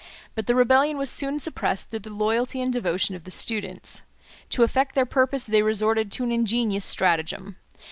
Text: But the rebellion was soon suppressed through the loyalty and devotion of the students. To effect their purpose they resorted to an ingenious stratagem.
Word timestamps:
But 0.33 0.47
the 0.47 0.55
rebellion 0.55 0.97
was 0.97 1.11
soon 1.11 1.39
suppressed 1.39 1.91
through 1.91 1.99
the 1.99 2.09
loyalty 2.09 2.59
and 2.59 2.73
devotion 2.73 3.13
of 3.13 3.23
the 3.23 3.29
students. 3.29 4.01
To 4.49 4.63
effect 4.63 4.95
their 4.95 5.05
purpose 5.05 5.45
they 5.45 5.61
resorted 5.61 6.11
to 6.13 6.23
an 6.23 6.31
ingenious 6.31 6.85
stratagem. 6.85 7.57